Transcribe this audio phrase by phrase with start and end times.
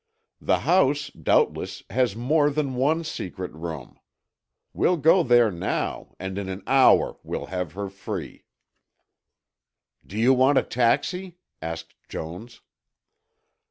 [0.41, 3.99] The house, doubtless, has more than one secret room.
[4.73, 8.45] We'll go out there now, and in an hour we'll have her free."
[10.03, 12.61] "Do you want a taxi?" asked Jones.